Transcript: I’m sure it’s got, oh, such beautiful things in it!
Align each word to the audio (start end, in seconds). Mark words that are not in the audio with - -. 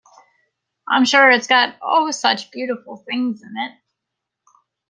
I’m 0.87 1.05
sure 1.05 1.29
it’s 1.29 1.45
got, 1.45 1.75
oh, 1.79 2.09
such 2.09 2.49
beautiful 2.49 3.03
things 3.07 3.43
in 3.43 3.53
it! 3.55 3.77